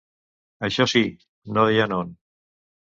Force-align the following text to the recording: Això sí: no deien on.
Això 0.69 0.87
sí: 0.95 1.03
no 1.59 1.69
deien 1.71 1.97
on. 2.03 2.15